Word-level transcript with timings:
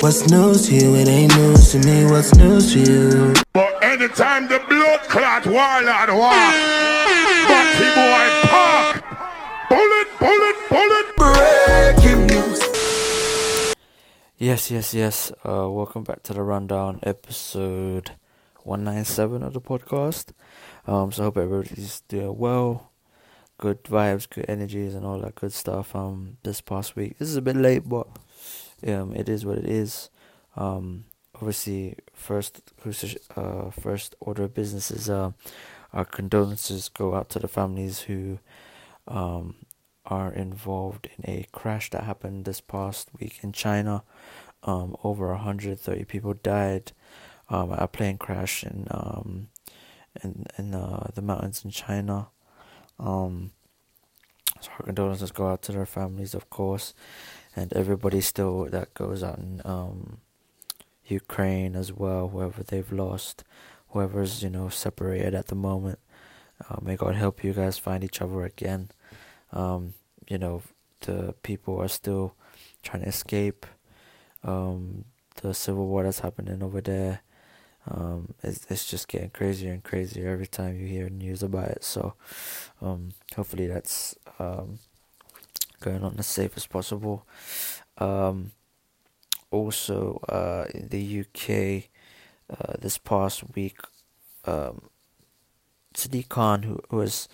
What's 0.00 0.30
news 0.30 0.66
to 0.68 0.74
you? 0.74 0.94
It 0.94 1.08
ain't 1.08 1.36
news 1.36 1.72
to 1.72 1.78
me. 1.80 2.06
What's 2.06 2.34
news 2.34 2.72
to 2.72 2.78
you? 2.80 3.34
But 3.52 3.84
anytime 3.84 4.48
the 4.48 4.58
blood 4.66 5.00
clot 5.00 5.44
warlord 5.44 6.08
war, 6.16 6.30
Batty 7.44 7.88
boy 8.00 8.48
park, 8.48 9.04
bullet, 9.68 10.08
bullet, 10.18 10.56
bullet. 10.70 11.06
Breaking 11.18 12.26
news. 12.28 13.74
Yes, 14.38 14.70
yes, 14.70 14.94
yes. 14.94 15.32
Uh, 15.46 15.68
welcome 15.70 16.04
back 16.04 16.22
to 16.22 16.32
the 16.32 16.42
rundown 16.42 17.00
episode 17.02 18.12
197 18.62 19.42
of 19.42 19.52
the 19.52 19.60
podcast. 19.60 20.32
Um, 20.86 21.12
so 21.12 21.22
I 21.22 21.26
hope 21.26 21.36
everybody's 21.36 22.00
doing 22.08 22.38
well. 22.38 22.90
Good 23.58 23.84
vibes, 23.84 24.26
good 24.26 24.46
energies, 24.48 24.94
and 24.94 25.04
all 25.04 25.18
that 25.18 25.34
good 25.34 25.52
stuff. 25.52 25.94
Um, 25.94 26.38
this 26.42 26.62
past 26.62 26.96
week, 26.96 27.18
this 27.18 27.28
is 27.28 27.36
a 27.36 27.42
bit 27.42 27.56
late, 27.56 27.86
but 27.86 28.08
um, 28.86 29.14
it 29.14 29.28
is 29.28 29.44
what 29.44 29.58
it 29.58 29.66
is. 29.66 30.10
Um, 30.56 31.04
obviously, 31.34 31.96
first, 32.12 32.62
uh, 33.36 33.70
first 33.70 34.14
order 34.20 34.44
of 34.44 34.54
business 34.54 34.90
is 34.90 35.08
uh, 35.08 35.32
our 35.92 36.04
condolences 36.04 36.88
go 36.88 37.14
out 37.14 37.28
to 37.30 37.38
the 37.38 37.48
families 37.48 38.00
who 38.00 38.38
um 39.08 39.54
are 40.06 40.32
involved 40.32 41.08
in 41.16 41.30
a 41.30 41.46
crash 41.52 41.90
that 41.90 42.04
happened 42.04 42.44
this 42.44 42.60
past 42.60 43.08
week 43.18 43.38
in 43.42 43.52
China. 43.52 44.02
Um, 44.62 44.96
over 45.04 45.28
130 45.28 46.04
people 46.04 46.34
died 46.34 46.92
um, 47.48 47.72
at 47.72 47.82
a 47.82 47.88
plane 47.88 48.18
crash 48.18 48.64
in 48.64 48.86
um, 48.90 49.48
in 50.22 50.46
in 50.58 50.74
uh, 50.74 51.10
the 51.14 51.22
mountains 51.22 51.64
in 51.64 51.70
China. 51.70 52.28
Um, 52.98 53.52
so 54.60 54.70
our 54.78 54.84
condolences 54.84 55.30
go 55.30 55.48
out 55.48 55.62
to 55.62 55.72
their 55.72 55.86
families, 55.86 56.34
of 56.34 56.50
course, 56.50 56.92
and 57.56 57.72
everybody 57.72 58.20
still 58.20 58.64
that 58.66 58.94
goes 58.94 59.22
out 59.22 59.38
in 59.38 59.60
um, 59.64 60.18
Ukraine 61.06 61.74
as 61.74 61.92
well. 61.92 62.28
Whoever 62.28 62.62
they've 62.62 62.92
lost, 62.92 63.44
whoever's 63.88 64.42
you 64.42 64.50
know 64.50 64.68
separated 64.68 65.34
at 65.34 65.48
the 65.48 65.54
moment. 65.54 65.98
Uh, 66.68 66.76
may 66.82 66.96
God 66.96 67.14
help 67.14 67.42
you 67.42 67.52
guys 67.52 67.78
find 67.78 68.04
each 68.04 68.20
other 68.20 68.44
again. 68.44 68.90
Um, 69.52 69.94
you 70.28 70.38
know, 70.38 70.62
the 71.00 71.34
people 71.42 71.80
are 71.80 71.88
still 71.88 72.34
trying 72.82 73.02
to 73.02 73.08
escape 73.08 73.66
um, 74.44 75.04
the 75.42 75.54
civil 75.54 75.86
war 75.86 76.04
that's 76.04 76.20
happening 76.20 76.62
over 76.62 76.80
there. 76.80 77.20
Um, 77.90 78.34
it's, 78.42 78.66
it's 78.68 78.86
just 78.86 79.08
getting 79.08 79.30
crazier 79.30 79.72
and 79.72 79.82
crazier 79.82 80.28
every 80.28 80.46
time 80.46 80.78
you 80.78 80.86
hear 80.86 81.08
news 81.08 81.42
about 81.42 81.68
it. 81.68 81.82
So, 81.82 82.14
um, 82.82 83.10
hopefully 83.34 83.66
that's 83.66 84.14
um, 84.38 84.78
going 85.80 86.04
on 86.04 86.16
as 86.18 86.26
safe 86.26 86.52
as 86.56 86.66
possible. 86.66 87.26
Um, 87.98 88.52
also, 89.50 90.20
uh, 90.28 90.66
in 90.72 90.88
the 90.88 91.20
UK, 91.20 91.90
uh, 92.50 92.74
this 92.78 92.98
past 92.98 93.42
week, 93.54 93.78
um, 94.44 94.82
Sadiq 95.94 96.28
Khan, 96.28 96.62
who, 96.62 96.80
was 96.90 97.28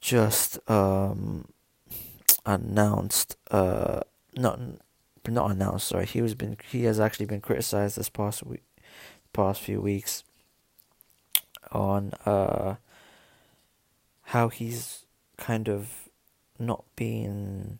just 0.00 0.58
um, 0.70 1.46
announced, 2.46 3.36
uh, 3.50 4.00
not 4.36 4.60
not 5.26 5.50
announced. 5.50 5.88
Sorry, 5.88 6.06
he 6.06 6.22
was 6.22 6.34
been 6.34 6.56
he 6.70 6.84
has 6.84 7.00
actually 7.00 7.26
been 7.26 7.40
criticized 7.40 7.96
this 7.96 8.08
past 8.08 8.44
week, 8.44 8.62
past 9.32 9.60
few 9.60 9.80
weeks, 9.80 10.22
on 11.72 12.12
uh, 12.24 12.76
how 14.26 14.48
he's 14.48 15.04
kind 15.36 15.68
of 15.68 16.03
not 16.58 16.84
being 16.96 17.78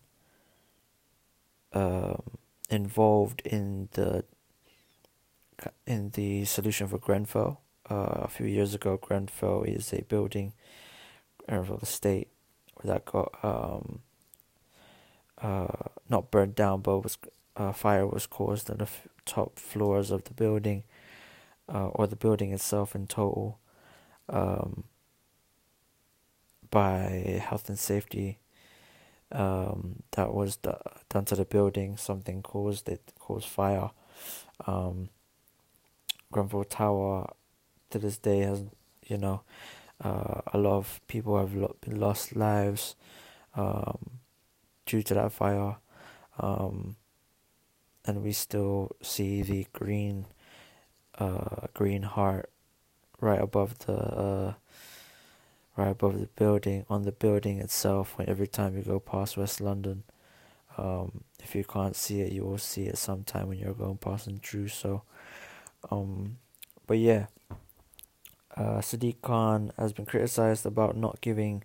um, 1.73 2.23
involved 2.71 3.43
in 3.45 3.89
the 3.93 4.25
in 5.87 6.11
the 6.11 6.45
solution 6.45 6.89
for 6.89 6.99
Grenfell. 6.99 7.61
Uh, 7.91 8.23
a 8.23 8.29
few 8.29 8.47
years 8.47 8.75
ago, 8.75 8.97
Grenfell 8.97 9.65
is 9.65 9.93
a 9.93 10.03
building 10.03 10.53
Grenfell 11.47 11.81
Estate 11.83 12.29
that 12.83 13.05
got 13.05 13.33
um, 13.43 14.01
uh, 15.41 15.89
not 16.09 16.31
burned 16.31 16.55
down, 16.55 16.81
but 16.81 17.01
was 17.01 17.19
uh, 17.57 17.73
fire 17.73 18.07
was 18.07 18.27
caused 18.27 18.71
on 18.71 18.79
the 18.79 18.85
f- 18.85 19.07
top 19.27 19.59
floors 19.59 20.11
of 20.11 20.25
the 20.25 20.35
building, 20.35 20.85
uh, 21.73 21.89
or 21.89 22.07
the 22.07 22.17
building 22.17 22.53
itself 22.53 22.95
in 22.95 23.07
total, 23.07 23.59
um, 24.29 24.85
by 26.71 27.41
health 27.45 27.69
and 27.69 27.79
safety. 27.79 28.39
Um, 29.35 30.03
that 30.13 30.33
was 30.33 30.57
the, 30.59 30.79
done 31.11 31.25
to 31.27 31.37
the 31.37 31.45
building. 31.45 31.97
Something 31.97 32.43
caused 32.43 32.89
it, 32.89 33.13
caused 33.19 33.49
fire. 33.49 33.91
Um, 34.67 35.11
Grenfell 36.33 36.65
Tower, 36.65 37.33
to 37.91 37.99
this 37.99 38.19
day, 38.19 38.41
has 38.41 38.65
you 39.07 39.19
know, 39.19 39.43
uh, 40.03 40.41
a 40.53 40.59
lot 40.59 40.79
of 40.79 41.01
people 41.09 41.39
have 41.39 41.55
lo- 41.55 41.77
been 41.81 42.01
lost 42.01 42.35
lives 42.35 42.97
um, 43.57 44.19
due 44.87 45.03
to 45.03 45.15
that 45.15 45.33
fire. 45.33 45.77
Um, 46.39 46.97
and 48.05 48.23
we 48.23 48.33
still 48.33 48.97
see 49.03 49.43
the 49.43 49.67
green 49.73 50.27
uh, 51.19 51.69
green 51.75 52.03
heart 52.03 52.51
right 53.21 53.41
above 53.41 53.79
the 53.81 53.95
uh, 53.97 54.55
right 55.77 55.91
above 55.91 56.21
the 56.21 56.27
building 56.37 56.85
on 56.89 57.03
the 57.03 57.13
building 57.13 57.59
itself 57.59 58.17
when 58.17 58.29
every 58.29 58.47
time 58.47 58.77
you 58.77 58.83
go 58.83 59.01
past 59.01 59.37
West 59.37 59.61
London 59.61 60.05
um, 60.77 61.25
if 61.43 61.55
you 61.55 61.65
can't 61.65 61.97
see 61.97 62.21
it 62.21 62.33
you 62.33 62.45
will 62.45 62.59
see 62.59 62.85
it 62.85 62.99
sometime 62.99 63.49
when 63.49 63.59
you're 63.59 63.75
going 63.75 63.97
past 63.97 64.27
and 64.27 64.43
through 64.43 64.69
so 64.69 65.03
um, 65.91 66.39
but 66.87 66.99
yeah 66.99 67.27
uh, 68.57 68.79
Sadiq 68.79 69.17
Khan 69.21 69.73
has 69.77 69.93
been 69.93 70.07
criticized 70.07 70.65
about 70.65 70.97
not 70.97 71.21
giving 71.21 71.65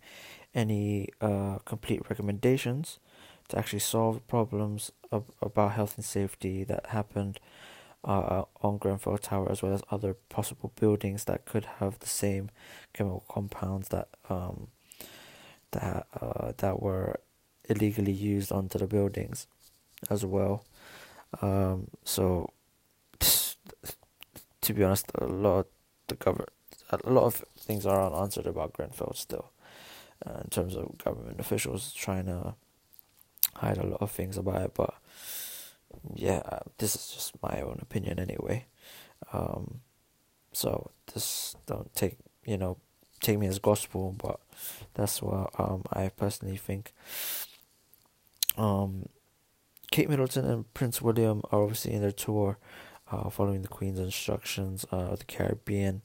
any 0.56 1.10
uh, 1.22 1.60
complete 1.66 2.02
recommendations 2.10 3.00
to 3.50 3.58
actually 3.58 3.80
solve 3.80 4.26
problems 4.28 4.92
of, 5.12 5.26
about 5.42 5.74
health 5.74 5.96
and 5.98 6.06
safety 6.06 6.64
that 6.64 6.88
happened 6.88 7.40
uh, 8.04 8.44
on 8.62 8.78
Grenfell 8.78 9.18
Tower, 9.18 9.52
as 9.52 9.62
well 9.62 9.74
as 9.74 9.84
other 9.92 10.16
possible 10.30 10.72
buildings 10.80 11.26
that 11.26 11.46
could 11.46 11.66
have 11.80 12.00
the 12.00 12.08
same 12.08 12.50
chemical 12.94 13.26
compounds 13.30 13.90
that 13.90 14.10
um, 14.30 14.68
that 15.72 16.08
uh, 16.20 16.54
that 16.58 16.82
were 16.82 17.20
illegally 17.68 18.12
used 18.12 18.52
onto 18.52 18.80
the 18.80 18.88
buildings, 18.88 19.48
as 20.10 20.26
well. 20.26 20.66
Um, 21.42 21.88
so, 22.04 22.52
to 23.20 24.74
be 24.74 24.84
honest, 24.84 25.12
a 25.16 25.26
lot 25.26 25.60
of 25.60 25.66
the 26.08 26.16
government, 26.16 26.50
a 26.90 27.10
lot 27.10 27.26
of 27.26 27.46
things 27.58 27.86
are 27.86 28.06
unanswered 28.06 28.48
about 28.48 28.74
Grenfell 28.74 29.14
still, 29.14 29.52
uh, 30.26 30.40
in 30.44 30.50
terms 30.50 30.76
of 30.76 30.98
government 30.98 31.40
officials 31.40 31.94
trying 31.94 32.26
to 32.26 32.56
hide 33.56 33.78
a 33.78 33.86
lot 33.86 34.02
of 34.02 34.12
things 34.12 34.38
about 34.38 34.62
it, 34.62 34.74
but 34.74 34.94
yeah, 36.16 36.42
uh, 36.46 36.60
this 36.78 36.96
is 36.96 37.12
just 37.14 37.42
my 37.42 37.62
own 37.62 37.80
opinion 37.82 38.20
anyway. 38.20 38.66
Um, 39.34 39.82
so 40.52 40.92
this 41.14 41.56
don't 41.66 41.94
take 41.94 42.18
you 42.46 42.58
know 42.58 42.78
take 43.22 43.38
me 43.40 43.48
as 43.48 43.60
gospel, 43.60 44.16
but 44.18 44.40
that's 44.94 45.22
what 45.22 45.52
um 45.60 45.84
I 45.92 46.10
personally 46.10 46.58
think. 46.58 46.94
Um, 48.58 49.08
Kate 49.92 50.10
Middleton 50.10 50.46
and 50.46 50.74
Prince 50.74 51.02
William 51.02 51.42
are 51.52 51.62
obviously 51.64 51.94
in 51.94 52.02
their 52.02 52.12
tour, 52.12 52.58
uh, 53.12 53.30
following 53.30 53.62
the 53.62 53.68
Queen's 53.68 54.00
instructions 54.00 54.86
uh, 54.92 54.98
of 54.98 55.20
the 55.20 55.26
Caribbean, 55.26 56.04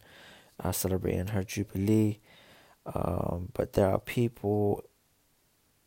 uh, 0.62 0.72
celebrating 0.72 1.28
her 1.28 1.42
jubilee. 1.44 2.20
Um, 2.86 3.50
but 3.54 3.72
there 3.74 3.90
are 3.90 3.98
people 3.98 4.84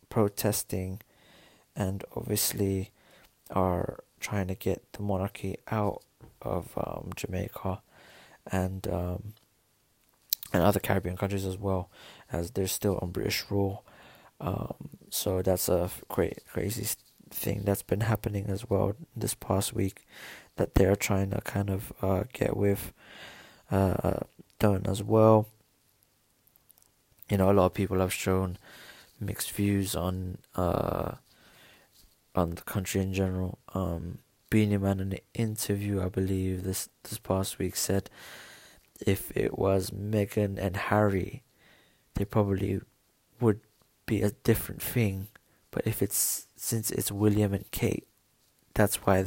protesting 0.08 1.00
and 1.76 2.04
obviously 2.16 2.90
are 3.50 4.00
trying 4.20 4.48
to 4.48 4.54
get 4.54 4.92
the 4.92 5.02
monarchy 5.02 5.56
out 5.70 6.02
of 6.42 6.72
um, 6.76 7.10
Jamaica 7.16 7.80
and 8.50 8.86
um, 8.88 9.34
and 10.52 10.62
other 10.62 10.80
Caribbean 10.80 11.16
countries 11.16 11.44
as 11.44 11.58
well, 11.58 11.90
as 12.32 12.52
they're 12.52 12.66
still 12.66 12.98
on 13.02 13.10
British 13.10 13.44
rule. 13.50 13.84
Um, 14.40 14.90
so 15.10 15.42
that's 15.42 15.68
a 15.68 15.90
great 16.08 16.38
crazy 16.50 16.86
thing 17.30 17.62
that's 17.64 17.82
been 17.82 18.00
happening 18.00 18.46
as 18.48 18.70
well 18.70 18.94
this 19.14 19.34
past 19.34 19.74
week 19.74 20.06
that 20.56 20.74
they're 20.74 20.96
trying 20.96 21.30
to 21.30 21.40
kind 21.42 21.70
of 21.70 21.92
uh, 22.00 22.24
get 22.32 22.56
with 22.56 22.92
uh, 23.70 24.20
done 24.58 24.84
as 24.86 25.02
well. 25.02 25.46
You 27.30 27.36
know, 27.36 27.50
a 27.50 27.52
lot 27.52 27.66
of 27.66 27.74
people 27.74 28.00
have 28.00 28.12
shown 28.12 28.56
mixed 29.20 29.50
views 29.52 29.94
on 29.94 30.38
uh, 30.54 31.16
on 32.38 32.50
the 32.50 32.62
country 32.62 33.00
in 33.00 33.12
general. 33.12 33.58
Um, 33.74 34.18
Beenie 34.50 34.78
Man 34.78 35.00
in 35.00 35.12
an 35.12 35.18
interview, 35.34 36.02
I 36.02 36.08
believe 36.08 36.64
this 36.64 36.88
this 37.02 37.18
past 37.18 37.58
week 37.58 37.76
said, 37.76 38.08
if 39.06 39.36
it 39.36 39.58
was 39.58 39.90
Meghan 39.90 40.58
and 40.58 40.76
Harry, 40.76 41.42
they 42.14 42.24
probably 42.24 42.80
would 43.40 43.60
be 44.06 44.22
a 44.22 44.30
different 44.30 44.82
thing. 44.82 45.28
But 45.70 45.86
if 45.86 46.02
it's 46.02 46.46
since 46.56 46.90
it's 46.90 47.12
William 47.12 47.52
and 47.52 47.70
Kate, 47.70 48.06
that's 48.74 48.96
why 49.06 49.26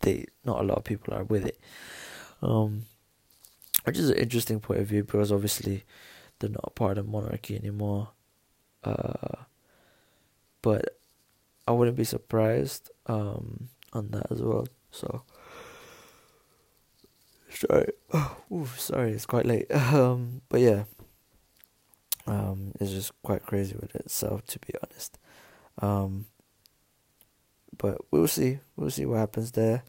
they 0.00 0.26
not 0.44 0.60
a 0.60 0.64
lot 0.64 0.78
of 0.78 0.84
people 0.84 1.14
are 1.14 1.24
with 1.24 1.46
it. 1.46 1.58
Um, 2.42 2.82
which 3.84 3.98
is 3.98 4.10
an 4.10 4.18
interesting 4.18 4.60
point 4.60 4.80
of 4.80 4.86
view 4.86 5.04
because 5.04 5.32
obviously 5.32 5.84
they're 6.38 6.50
not 6.50 6.74
part 6.74 6.98
of 6.98 7.08
monarchy 7.08 7.56
anymore. 7.56 8.10
Uh, 8.84 9.44
but 10.62 10.99
I 11.66 11.72
wouldn't 11.72 11.96
be 11.96 12.04
surprised 12.04 12.90
um, 13.06 13.68
on 13.92 14.08
that 14.10 14.30
as 14.30 14.42
well. 14.42 14.66
So 14.90 15.22
sorry, 17.50 17.92
oh, 18.12 18.68
sorry, 18.76 19.12
it's 19.12 19.26
quite 19.26 19.46
late. 19.46 19.66
Um, 19.74 20.42
but 20.48 20.60
yeah, 20.60 20.84
um, 22.26 22.72
it's 22.80 22.90
just 22.90 23.12
quite 23.22 23.44
crazy 23.44 23.74
with 23.80 23.94
it. 23.94 24.10
So 24.10 24.40
to 24.46 24.58
be 24.58 24.74
honest, 24.82 25.18
um, 25.80 26.26
but 27.76 27.98
we'll 28.10 28.28
see. 28.28 28.58
We'll 28.76 28.90
see 28.90 29.06
what 29.06 29.18
happens 29.18 29.52
there. 29.52 29.84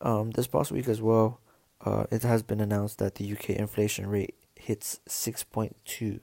Um, 0.00 0.32
this 0.32 0.48
past 0.48 0.72
week 0.72 0.88
as 0.88 1.00
well, 1.00 1.40
uh, 1.84 2.04
it 2.10 2.22
has 2.22 2.42
been 2.42 2.60
announced 2.60 2.98
that 2.98 3.16
the 3.16 3.32
UK 3.32 3.50
inflation 3.50 4.06
rate 4.06 4.34
hits 4.56 5.00
six 5.06 5.44
point 5.44 5.76
two, 5.84 6.20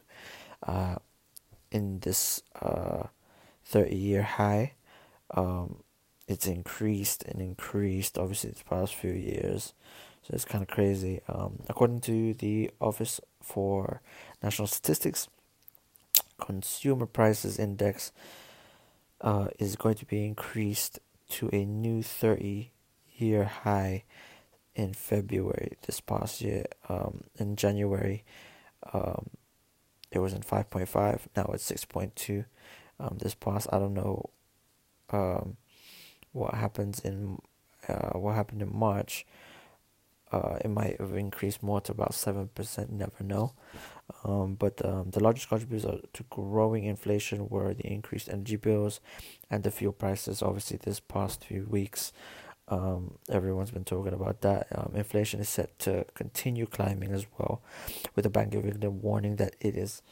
uh, 0.68 0.96
in 1.72 2.00
this 2.00 2.42
uh, 2.62 3.04
thirty 3.70 3.96
year 3.96 4.24
high. 4.24 4.74
Um, 5.32 5.84
it's 6.28 6.48
increased 6.48 7.24
and 7.24 7.42
increased 7.42 8.18
obviously 8.18 8.52
the 8.52 8.64
past 8.64 8.96
few 8.96 9.12
years, 9.12 9.74
so 10.24 10.34
it's 10.34 10.46
kind 10.46 10.62
of 10.64 10.68
crazy. 10.68 11.22
Um, 11.28 11.60
according 11.70 12.02
to 12.02 12.34
the 12.34 12.72
Office 12.82 13.22
for 13.42 14.02
National 14.42 14.68
Statistics, 14.68 15.28
consumer 16.40 17.06
prices 17.06 17.60
index 17.60 18.12
uh, 19.22 19.48
is 19.60 19.76
going 19.76 19.96
to 19.96 20.06
be 20.06 20.26
increased 20.26 21.00
to 21.30 21.50
a 21.54 21.66
new 21.66 22.02
30 22.02 22.72
year 23.18 23.46
high 23.46 24.04
in 24.76 24.94
February 24.94 25.78
this 25.86 26.00
past 26.00 26.42
year. 26.42 26.66
Um, 26.88 27.26
in 27.38 27.56
January, 27.56 28.24
um, 28.94 29.30
it 30.12 30.20
was 30.20 30.34
in 30.34 30.42
5.5, 30.42 31.20
now 31.36 31.52
it's 31.54 31.70
6.2. 31.72 32.46
Um, 33.00 33.18
this 33.20 33.36
past, 33.36 33.68
I 33.72 33.80
don't 33.80 33.94
know 33.94 34.30
um, 35.12 35.58
what 36.32 36.54
happens 36.54 37.00
in 37.00 37.40
uh, 37.88 38.18
what 38.18 38.36
happened 38.36 38.62
in 38.62 38.76
March. 38.76 39.26
Uh, 40.32 40.58
it 40.64 40.70
might 40.70 41.00
have 41.00 41.16
increased 41.16 41.64
more 41.64 41.82
to 41.82 41.92
about 41.92 42.12
7%, 42.12 42.90
never 42.92 43.24
know. 43.24 43.54
Um, 44.24 44.56
but 44.56 44.84
um, 44.86 45.10
the 45.10 45.24
largest 45.24 45.50
contributors 45.50 46.02
to 46.14 46.24
growing 46.30 46.84
inflation 46.84 47.50
were 47.50 47.74
the 47.74 47.88
increased 47.88 48.30
energy 48.30 48.56
bills 48.56 49.00
and 49.50 49.64
the 49.64 49.72
fuel 49.72 49.92
prices. 49.92 50.44
Obviously, 50.44 50.78
this 50.78 51.00
past 51.00 51.46
few 51.46 51.66
weeks, 51.66 52.14
um, 52.68 53.18
everyone's 53.28 53.72
been 53.72 53.86
talking 53.86 54.14
about 54.14 54.42
that. 54.42 54.68
Um, 54.72 54.94
inflation 54.96 55.40
is 55.40 55.50
set 55.50 55.78
to 55.80 56.06
continue 56.14 56.68
climbing 56.68 57.12
as 57.12 57.26
well, 57.38 57.62
with 58.16 58.24
the 58.24 58.30
bank 58.30 58.52
giving 58.52 58.80
the 58.80 58.92
warning 58.92 59.38
that 59.38 59.56
it 59.60 59.76
is 59.76 60.04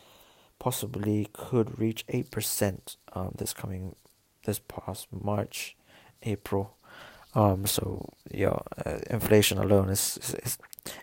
possibly 0.59 1.29
could 1.33 1.79
reach 1.79 2.05
eight 2.09 2.31
percent 2.31 2.97
um, 3.13 3.33
this 3.37 3.53
coming 3.53 3.95
this 4.45 4.59
past 4.59 5.07
March, 5.11 5.75
April. 6.23 6.77
Um, 7.35 7.67
so 7.67 8.13
yeah, 8.31 8.57
uh, 8.85 8.99
inflation 9.09 9.57
alone 9.59 9.89
is, 9.89 10.17
is, 10.23 10.33
is 10.35 10.57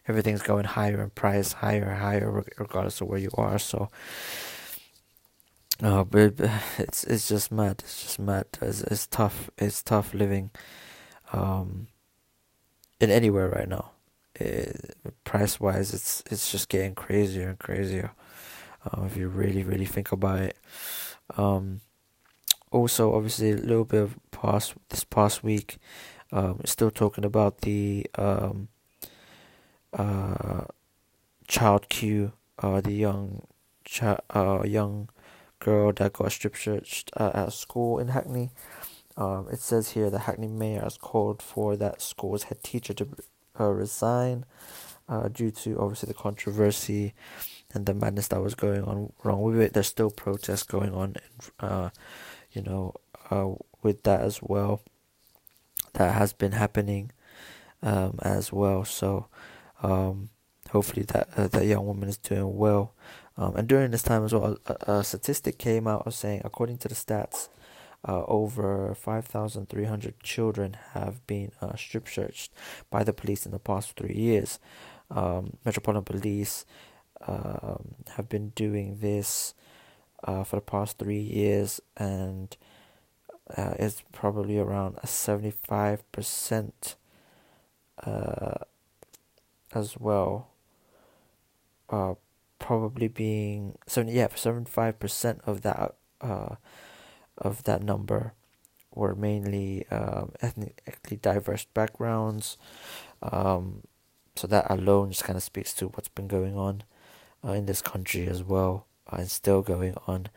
everything's 0.08 0.42
going 0.42 0.64
higher 0.64 1.00
in 1.02 1.10
price, 1.10 1.52
higher 1.52 1.94
higher, 1.94 2.44
regardless 2.58 3.00
of 3.00 3.08
where 3.08 3.18
you 3.18 3.30
are. 3.34 3.58
So, 3.58 3.90
uh, 5.82 6.04
but 6.04 6.34
it's 6.78 7.04
it's 7.04 7.28
just 7.28 7.52
mad. 7.52 7.76
It's 7.84 8.02
just 8.02 8.18
mad. 8.18 8.46
It's, 8.60 8.82
it's 8.82 9.06
tough. 9.06 9.50
It's 9.58 9.82
tough 9.82 10.14
living, 10.14 10.50
um, 11.32 11.86
in 13.00 13.10
anywhere 13.10 13.50
right 13.50 13.68
now. 13.68 13.92
It, 14.34 14.96
price 15.22 15.60
wise, 15.60 15.94
it's 15.94 16.24
it's 16.30 16.50
just 16.50 16.68
getting 16.68 16.94
crazier 16.94 17.50
and 17.50 17.58
crazier. 17.58 18.12
Uh, 18.84 19.04
if 19.04 19.16
you 19.16 19.28
really 19.28 19.62
really 19.62 19.86
think 19.86 20.12
about 20.12 20.40
it. 20.40 20.56
Um, 21.36 21.80
also, 22.70 23.14
obviously, 23.14 23.52
a 23.52 23.56
little 23.56 23.84
bit 23.84 24.02
of 24.02 24.16
past 24.30 24.74
this 24.88 25.04
past 25.04 25.44
week. 25.44 25.78
Um, 26.32 26.60
still 26.64 26.90
talking 26.90 27.24
about 27.24 27.60
the 27.60 28.06
um, 28.16 28.68
uh, 29.92 30.64
child 31.46 31.88
Q, 31.88 32.32
uh, 32.58 32.80
the 32.80 32.92
young 32.92 33.46
uh, 34.02 34.62
young 34.64 35.08
girl 35.60 35.92
that 35.92 36.12
got 36.12 36.32
strip 36.32 36.56
searched 36.56 37.10
uh, 37.16 37.30
at 37.34 37.52
school 37.52 37.98
in 37.98 38.08
Hackney. 38.08 38.50
Um, 39.16 39.46
it 39.52 39.60
says 39.60 39.92
here 39.92 40.10
the 40.10 40.20
Hackney 40.20 40.48
mayor 40.48 40.80
has 40.80 40.98
called 40.98 41.40
for 41.40 41.76
that 41.76 42.02
school's 42.02 42.44
head 42.44 42.62
teacher 42.64 42.92
to 42.94 43.08
uh, 43.60 43.70
resign 43.70 44.44
uh, 45.08 45.28
due 45.28 45.52
to 45.52 45.78
obviously 45.78 46.08
the 46.08 46.14
controversy 46.14 47.14
and 47.74 47.86
the 47.86 47.94
madness 47.94 48.28
that 48.28 48.40
was 48.40 48.54
going 48.54 48.84
on 48.84 49.12
wrong 49.22 49.42
with 49.42 49.60
it. 49.60 49.72
There's 49.72 49.88
still 49.88 50.10
protests 50.10 50.62
going 50.62 50.94
on, 50.94 51.16
uh, 51.60 51.90
you 52.52 52.62
know, 52.62 52.94
uh, 53.30 53.54
with 53.82 54.02
that 54.04 54.20
as 54.20 54.40
well 54.40 54.80
that 55.94 56.14
has 56.14 56.32
been 56.32 56.52
happening 56.52 57.10
um, 57.82 58.18
as 58.22 58.52
well. 58.52 58.84
So 58.84 59.26
um, 59.82 60.30
hopefully 60.70 61.04
that 61.06 61.28
uh, 61.36 61.48
that 61.48 61.66
young 61.66 61.86
woman 61.86 62.08
is 62.08 62.16
doing 62.16 62.56
well. 62.56 62.94
Um, 63.36 63.56
and 63.56 63.66
during 63.66 63.90
this 63.90 64.02
time 64.02 64.24
as 64.24 64.32
well, 64.32 64.58
a, 64.66 64.92
a, 64.92 65.04
statistic 65.04 65.58
came 65.58 65.88
out 65.88 66.06
of 66.06 66.14
saying, 66.14 66.42
according 66.44 66.78
to 66.78 66.88
the 66.88 66.94
stats, 66.94 67.48
uh, 68.06 68.22
over 68.26 68.94
5,300 68.94 70.20
children 70.20 70.76
have 70.92 71.26
been 71.26 71.50
uh, 71.60 71.74
strip 71.74 72.08
searched 72.08 72.52
by 72.90 73.02
the 73.02 73.12
police 73.12 73.44
in 73.44 73.50
the 73.50 73.58
past 73.58 73.96
three 73.96 74.14
years. 74.14 74.60
Um, 75.10 75.56
Metropolitan 75.64 76.04
Police 76.04 76.64
um, 77.26 77.94
have 78.16 78.28
been 78.28 78.50
doing 78.50 78.98
this 79.00 79.54
uh, 80.24 80.44
for 80.44 80.56
the 80.56 80.62
past 80.62 80.98
three 80.98 81.20
years, 81.20 81.80
and 81.96 82.56
uh, 83.56 83.74
is 83.78 84.02
probably 84.12 84.58
around 84.58 84.96
a 85.02 85.06
75% 85.06 86.94
uh, 88.04 88.54
as 89.72 89.96
well. 89.98 90.48
Uh, 91.90 92.14
probably 92.58 93.08
being 93.08 93.76
70, 93.86 94.12
yeah, 94.12 94.28
75% 94.28 95.40
of 95.46 95.62
that 95.62 95.94
uh, 96.20 96.56
of 97.36 97.64
that 97.64 97.82
number 97.82 98.32
were 98.94 99.14
mainly 99.14 99.86
um, 99.90 100.32
ethnically 100.40 101.16
diverse 101.16 101.66
backgrounds. 101.74 102.56
Um, 103.22 103.82
so 104.36 104.46
that 104.46 104.70
alone 104.70 105.10
just 105.10 105.24
kind 105.24 105.36
of 105.36 105.42
speaks 105.42 105.74
to 105.74 105.88
what's 105.88 106.08
been 106.08 106.28
going 106.28 106.56
on 106.56 106.82
in 107.52 107.66
this 107.66 107.82
country 107.82 108.26
as 108.26 108.42
well, 108.42 108.86
uh, 109.12 109.16
and 109.16 109.30
still 109.30 109.62
going 109.62 109.94
on. 110.06 110.28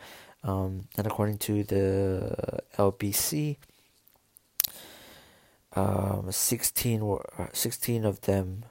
Um, 0.44 0.88
and 0.98 1.08
according 1.08 1.38
to 1.40 1.64
the 1.64 2.62
LBC, 2.78 3.58
um, 5.74 6.32
16 6.32 7.06
were, 7.06 7.26
uh, 7.38 7.48
16 7.54 8.06
of 8.06 8.22
them, 8.22 8.66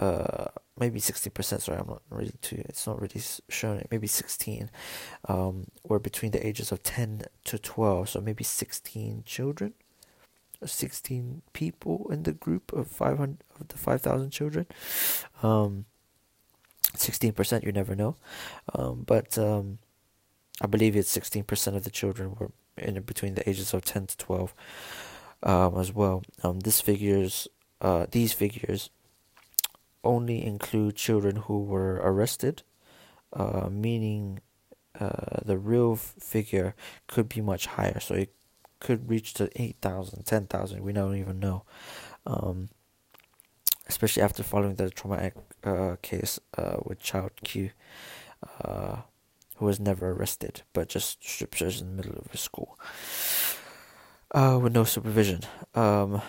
uh, 0.00 0.46
maybe 0.78 1.00
60%, 1.00 1.60
sorry, 1.60 1.78
I'm 1.78 1.86
not 1.86 2.02
really 2.10 2.34
too, 2.40 2.62
it's 2.68 2.86
not 2.86 3.00
really 3.00 3.20
showing 3.48 3.80
it, 3.80 3.88
maybe 3.90 4.06
16, 4.06 4.70
um, 5.28 5.66
were 5.82 5.98
between 5.98 6.30
the 6.30 6.46
ages 6.46 6.72
of 6.72 6.82
10 6.82 7.22
to 7.44 7.58
12, 7.58 8.08
so 8.08 8.20
maybe 8.20 8.44
16 8.44 9.22
children, 9.26 9.74
16 10.64 11.42
people 11.52 12.08
in 12.10 12.24
the 12.24 12.32
group 12.32 12.72
of 12.72 12.88
500, 12.88 13.38
of 13.60 13.68
the 13.68 13.78
5,000 13.78 14.30
children, 14.30 14.66
um, 15.42 15.84
16%, 16.98 17.64
you 17.64 17.72
never 17.72 17.94
know, 17.94 18.16
um, 18.74 19.04
but, 19.06 19.38
um, 19.38 19.78
I 20.60 20.66
believe 20.66 20.96
it's 20.96 21.16
16% 21.16 21.76
of 21.76 21.84
the 21.84 21.90
children 21.90 22.34
were 22.38 22.50
in 22.76 23.00
between 23.02 23.34
the 23.34 23.48
ages 23.48 23.74
of 23.74 23.84
10 23.84 24.06
to 24.08 24.16
12 24.16 24.54
um, 25.42 25.78
as 25.78 25.92
well. 25.92 26.22
Um, 26.42 26.60
this 26.60 26.80
figures, 26.80 27.48
uh, 27.80 28.06
these 28.10 28.32
figures 28.32 28.90
only 30.04 30.44
include 30.44 30.96
children 30.96 31.36
who 31.36 31.62
were 31.62 31.94
arrested, 31.96 32.62
uh, 33.32 33.68
meaning 33.70 34.40
uh, 34.98 35.40
the 35.44 35.58
real 35.58 35.96
figure 35.96 36.74
could 37.06 37.28
be 37.28 37.40
much 37.40 37.66
higher. 37.66 38.00
So 38.00 38.14
it 38.14 38.32
could 38.80 39.08
reach 39.08 39.34
to 39.34 39.50
8,000, 39.60 40.24
10,000. 40.24 40.82
We 40.82 40.92
don't 40.92 41.16
even 41.16 41.38
know. 41.40 41.64
Um, 42.26 42.68
especially 43.88 44.22
after 44.22 44.42
following 44.42 44.74
the 44.76 44.90
traumatic 44.90 45.34
uh, 45.64 45.96
case 46.02 46.38
uh, 46.56 46.76
with 46.84 47.00
Child 47.00 47.32
Q. 47.44 47.70
Uh, 48.64 48.98
who 49.58 49.66
was 49.66 49.80
never 49.80 50.10
arrested, 50.10 50.62
but 50.72 50.88
just 50.88 51.22
strip 51.22 51.52
searched 51.54 51.80
in 51.80 51.88
the 51.88 52.02
middle 52.02 52.16
of 52.16 52.32
a 52.32 52.36
school 52.36 52.78
uh, 54.32 54.58
with 54.62 54.72
no 54.72 54.84
supervision. 54.84 55.40
Um, 55.74 56.22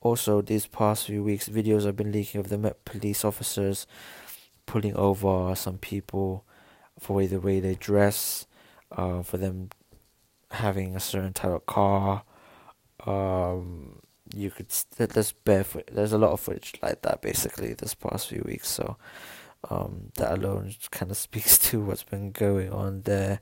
also, 0.00 0.42
these 0.42 0.66
past 0.66 1.06
few 1.06 1.22
weeks, 1.22 1.48
videos 1.48 1.84
have 1.84 1.96
been 1.96 2.12
leaking 2.12 2.40
of 2.40 2.48
the 2.48 2.58
Met 2.58 2.84
police 2.84 3.24
officers 3.24 3.86
pulling 4.66 4.96
over 4.96 5.54
some 5.54 5.78
people 5.78 6.44
for 6.98 7.24
the 7.26 7.40
way 7.40 7.60
they 7.60 7.74
dress, 7.74 8.46
uh, 8.92 9.22
for 9.22 9.36
them 9.36 9.70
having 10.50 10.96
a 10.96 11.00
certain 11.00 11.32
type 11.32 11.50
of 11.50 11.66
car, 11.66 12.24
um, 13.06 14.00
you 14.34 14.50
could 14.50 14.68
there's 14.96 15.32
barefoot. 15.32 15.90
There's 15.92 16.12
a 16.12 16.18
lot 16.18 16.32
of 16.32 16.40
footage 16.40 16.74
like 16.82 17.02
that 17.02 17.22
basically 17.22 17.74
this 17.74 17.94
past 17.94 18.28
few 18.28 18.42
weeks. 18.44 18.68
So 18.68 18.96
um, 19.70 20.10
that 20.16 20.32
alone 20.32 20.74
kind 20.90 21.10
of 21.10 21.16
speaks 21.28 21.58
to 21.70 21.80
what's 21.80 22.02
been 22.02 22.32
going 22.32 22.72
on 22.72 23.02
there. 23.02 23.40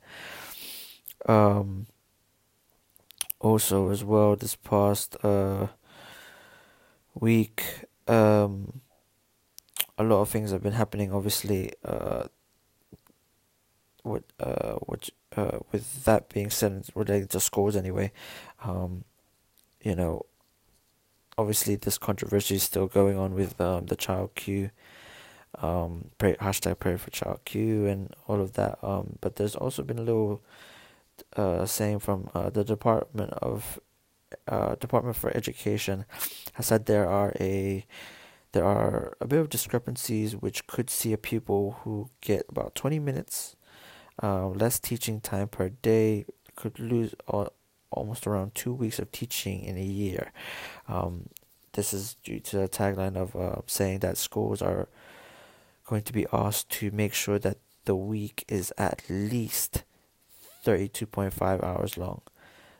Um, 1.26 1.86
also, 3.40 3.90
as 3.90 4.02
well, 4.02 4.34
this 4.36 4.56
past 4.56 5.16
uh, 5.22 5.68
week, 7.14 7.84
um, 8.08 8.80
a 9.98 10.04
lot 10.04 10.22
of 10.22 10.28
things 10.28 10.50
have 10.50 10.62
been 10.62 10.72
happening. 10.72 11.12
Obviously, 11.12 11.72
uh, 11.84 12.24
with 14.04 14.24
uh, 14.40 14.74
which 14.86 15.10
uh, 15.36 15.58
with 15.70 16.04
that 16.04 16.28
being 16.28 16.50
said, 16.50 16.86
related 16.94 17.30
to 17.30 17.40
schools 17.40 17.76
anyway, 17.76 18.10
um, 18.64 19.04
you 19.82 19.94
know, 19.94 20.24
obviously 21.38 21.76
this 21.76 21.98
controversy 21.98 22.56
is 22.56 22.62
still 22.62 22.86
going 22.86 23.18
on 23.18 23.34
with 23.34 23.60
um, 23.60 23.86
the 23.86 23.96
child 23.96 24.34
Q, 24.34 24.70
um, 25.60 26.10
pray, 26.18 26.34
hashtag 26.34 26.78
pray 26.78 26.96
for 26.96 27.10
child 27.10 27.40
Q 27.44 27.86
and 27.86 28.14
all 28.26 28.40
of 28.40 28.54
that. 28.54 28.78
Um, 28.82 29.18
but 29.20 29.36
there's 29.36 29.54
also 29.54 29.82
been 29.82 29.98
a 29.98 30.02
little 30.02 30.42
uh, 31.36 31.66
saying 31.66 32.00
from 32.00 32.30
uh, 32.34 32.50
the 32.50 32.64
Department 32.64 33.32
of 33.34 33.78
uh, 34.48 34.74
Department 34.76 35.16
for 35.16 35.34
Education 35.36 36.04
has 36.54 36.66
said 36.66 36.86
there 36.86 37.08
are 37.08 37.32
a 37.38 37.86
there 38.52 38.64
are 38.64 39.16
a 39.20 39.26
bit 39.26 39.38
of 39.38 39.48
discrepancies 39.48 40.34
which 40.34 40.66
could 40.66 40.88
see 40.88 41.12
a 41.12 41.18
pupil 41.18 41.78
who 41.82 42.10
get 42.20 42.46
about 42.48 42.74
20 42.74 42.98
minutes 42.98 43.54
uh, 44.22 44.48
less 44.48 44.78
teaching 44.78 45.20
time 45.20 45.48
per 45.48 45.68
day 45.68 46.24
could 46.54 46.78
lose 46.78 47.14
almost 47.90 48.26
around 48.26 48.54
two 48.54 48.72
weeks 48.72 48.98
of 48.98 49.12
teaching 49.12 49.62
in 49.62 49.76
a 49.76 49.84
year. 49.84 50.32
Um, 50.88 51.28
this 51.72 51.92
is 51.92 52.16
due 52.24 52.40
to 52.40 52.58
the 52.58 52.68
tagline 52.68 53.16
of 53.16 53.36
uh, 53.36 53.60
saying 53.66 54.00
that 54.00 54.16
schools 54.16 54.62
are 54.62 54.88
going 55.86 56.02
to 56.02 56.12
be 56.12 56.26
asked 56.32 56.70
to 56.70 56.90
make 56.90 57.14
sure 57.14 57.38
that 57.38 57.58
the 57.84 57.94
week 57.94 58.44
is 58.48 58.72
at 58.76 59.02
least 59.08 59.84
32.5 60.64 61.62
hours 61.62 61.96
long. 61.96 62.22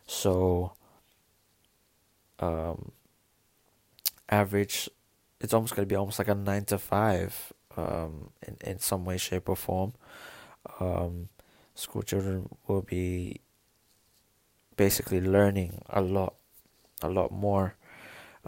So, 0.05 0.73
um, 2.39 2.91
average, 4.29 4.89
it's 5.39 5.53
almost 5.53 5.75
going 5.75 5.87
to 5.87 5.91
be 5.91 5.95
almost 5.95 6.19
like 6.19 6.27
a 6.27 6.35
9 6.35 6.65
to 6.65 6.77
5 6.77 7.53
um, 7.77 8.29
in, 8.45 8.57
in 8.61 8.79
some 8.79 9.05
way, 9.05 9.17
shape, 9.17 9.47
or 9.47 9.55
form. 9.55 9.93
Um, 10.79 11.29
school 11.75 12.01
children 12.01 12.49
will 12.67 12.81
be 12.81 13.39
basically 14.77 15.19
learning 15.19 15.81
a 15.89 16.01
lot, 16.01 16.35
a 17.01 17.09
lot 17.09 17.31
more, 17.31 17.75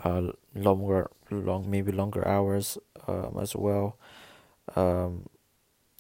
uh, 0.04 0.32
longer, 0.56 1.10
long, 1.30 1.70
maybe 1.70 1.92
longer 1.92 2.26
hours 2.26 2.78
um, 3.08 3.38
as 3.42 3.56
well. 3.56 3.98
Um, 4.76 5.28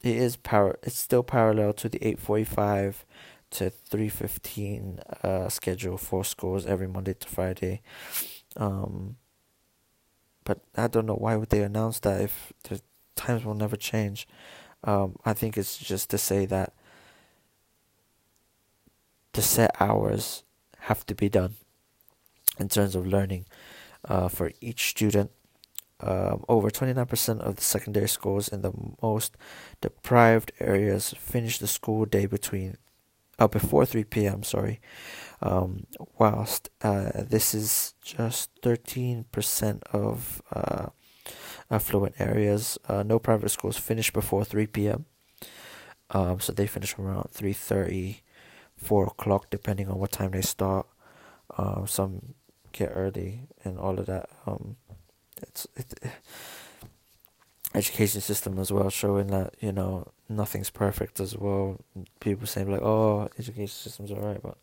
it 0.02 0.16
is 0.16 0.38
power. 0.38 0.80
It's 0.84 0.98
still 0.98 1.24
parallel 1.24 1.74
to 1.74 1.90
the 1.90 2.00
eight 2.08 2.20
forty 2.20 2.46
five 2.46 3.04
to 3.50 3.70
three 3.70 4.10
fifteen 4.10 5.00
uh, 5.24 5.50
schedule 5.50 5.98
for 5.98 6.24
schools 6.24 6.66
every 6.66 6.88
Monday 6.88 7.16
to 7.16 7.28
Friday. 7.28 7.82
Um, 8.56 9.18
but 10.46 10.60
I 10.76 10.88
don't 10.88 11.06
know 11.06 11.16
why 11.16 11.36
would 11.36 11.50
they 11.50 11.64
announce 11.64 12.00
that 12.00 12.22
if 12.22 12.54
the 12.64 12.82
times 13.16 13.44
will 13.44 13.56
never 13.56 13.76
change. 13.76 14.28
Um, 14.84 15.18
I 15.26 15.34
think 15.34 15.58
it's 15.58 15.78
just 15.78 16.10
to 16.12 16.18
say 16.18 16.46
that 16.46 16.74
the 19.39 19.43
set 19.43 19.74
hours 19.79 20.43
have 20.89 21.05
to 21.05 21.15
be 21.15 21.29
done 21.29 21.55
in 22.60 22.67
terms 22.67 22.93
of 22.93 23.08
learning 23.08 23.46
uh, 24.03 24.27
for 24.27 24.51
each 24.60 24.89
student 24.89 25.31
um, 26.01 26.43
over 26.50 26.69
29% 26.69 27.39
of 27.39 27.55
the 27.55 27.62
secondary 27.62 28.10
schools 28.10 28.50
in 28.50 28.63
the 28.63 28.74
most 29.01 29.38
deprived 29.79 30.51
areas 30.60 31.13
finish 31.17 31.58
the 31.58 31.67
school 31.67 32.03
day 32.03 32.25
between 32.25 32.75
uh, 33.39 33.48
before 33.48 33.86
3 33.86 34.03
p.m. 34.03 34.43
Sorry, 34.43 34.81
um, 35.41 35.86
whilst 36.17 36.69
uh, 36.81 37.12
this 37.15 37.53
is 37.53 37.93
just 38.03 38.50
13% 38.62 39.84
of 39.93 40.41
uh, 40.51 40.88
affluent 41.72 42.15
areas. 42.19 42.77
Uh, 42.89 43.03
no 43.03 43.19
private 43.19 43.48
schools 43.51 43.77
finish 43.77 44.12
before 44.12 44.43
3 44.43 44.67
p.m. 44.67 45.05
Um, 46.12 46.41
so 46.41 46.51
they 46.51 46.67
finish 46.67 46.98
around 46.98 47.29
3:30, 47.34 48.22
4 48.80 49.08
o'clock, 49.08 49.50
depending 49.50 49.90
on 49.90 50.00
what 50.00 50.12
time 50.12 50.32
they 50.32 50.42
start. 50.42 50.88
Um, 51.58 51.88
some 51.88 52.34
get 52.72 52.92
early 52.94 53.42
and 53.64 53.78
all 53.78 54.00
of 54.00 54.06
that. 54.06 54.30
Um, 54.46 54.78
it's 55.42 55.68
it, 55.76 55.94
education 57.74 58.22
system 58.22 58.58
as 58.60 58.72
well, 58.72 58.90
showing 58.90 59.28
that 59.28 59.56
you 59.60 59.72
know 59.72 60.12
nothing's 60.28 60.70
perfect 60.70 61.20
as 61.20 61.36
well. 61.38 61.78
People 62.20 62.48
saying 62.48 62.72
like, 62.72 62.82
"Oh, 62.82 63.30
education 63.38 63.68
system's 63.68 64.12
alright," 64.12 64.42
but 64.42 64.58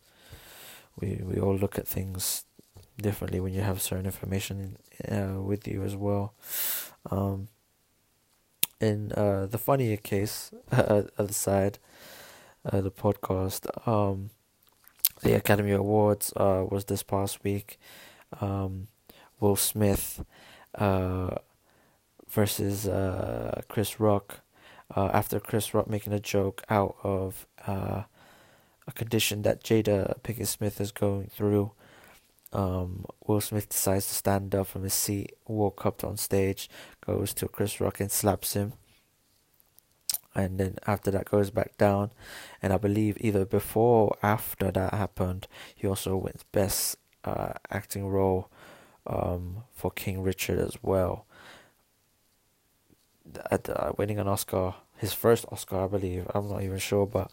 we 0.99 1.21
we 1.23 1.39
all 1.39 1.55
look 1.55 1.77
at 1.77 1.87
things 1.87 2.45
differently 2.97 3.39
when 3.39 3.53
you 3.53 3.61
have 3.61 3.81
certain 3.81 4.05
information 4.05 4.77
uh, 5.09 5.41
with 5.41 5.67
you 5.67 5.83
as 5.83 5.95
well. 5.95 6.33
Um, 7.11 7.47
in 8.79 9.11
uh, 9.13 9.47
the 9.47 9.57
funnier 9.57 9.97
case, 9.97 10.51
uh, 10.71 11.03
other 11.17 11.33
side, 11.33 11.79
uh, 12.71 12.81
the 12.81 12.91
podcast, 12.91 13.67
um, 13.87 14.29
the 15.21 15.33
Academy 15.33 15.71
Awards 15.71 16.33
uh, 16.35 16.65
was 16.69 16.85
this 16.85 17.03
past 17.03 17.43
week. 17.43 17.79
Um, 18.41 18.87
Will 19.39 19.55
Smith 19.55 20.23
uh, 20.75 21.35
versus 22.29 22.87
uh, 22.87 23.61
Chris 23.67 23.99
Rock. 23.99 24.41
Uh, 24.95 25.09
after 25.13 25.39
Chris 25.39 25.73
Rock 25.73 25.89
making 25.89 26.13
a 26.13 26.19
joke 26.19 26.63
out 26.69 26.95
of 27.03 27.45
uh, 27.65 28.03
a 28.87 28.91
condition 28.93 29.41
that 29.41 29.63
Jada 29.63 30.17
Pinkett 30.21 30.47
Smith 30.47 30.79
is 30.79 30.91
going 30.91 31.27
through, 31.27 31.71
um, 32.53 33.05
Will 33.25 33.41
Smith 33.41 33.67
decides 33.69 34.07
to 34.07 34.13
stand 34.13 34.55
up 34.55 34.67
from 34.67 34.83
his 34.83 34.93
seat, 34.93 35.33
walk 35.45 35.85
up 35.85 36.03
on 36.03 36.15
stage, 36.15 36.69
goes 37.05 37.33
to 37.33 37.47
Chris 37.47 37.81
Rock 37.81 37.99
and 37.99 38.11
slaps 38.11 38.53
him. 38.53 38.73
And 40.37 40.59
then 40.59 40.77
after 40.85 41.09
that 41.11 41.25
goes 41.25 41.49
back 41.49 41.77
down, 41.77 42.11
and 42.61 42.71
I 42.71 42.77
believe 42.77 43.17
either 43.19 43.43
before 43.43 44.09
or 44.09 44.17
after 44.21 44.69
that 44.69 44.93
happened, 44.93 45.47
he 45.75 45.87
also 45.87 46.15
wins 46.15 46.43
best 46.51 46.97
uh, 47.23 47.53
acting 47.71 48.07
role 48.07 48.47
um, 49.07 49.63
for 49.73 49.89
King 49.89 50.21
Richard 50.21 50.59
as 50.59 50.77
well. 50.83 51.25
At, 53.49 53.67
uh, 53.67 53.93
winning 53.97 54.19
an 54.19 54.27
Oscar, 54.27 54.75
his 54.97 55.11
first 55.11 55.45
Oscar, 55.51 55.85
I 55.85 55.87
believe. 55.87 56.27
I'm 56.35 56.47
not 56.47 56.61
even 56.61 56.77
sure, 56.77 57.07
but 57.07 57.31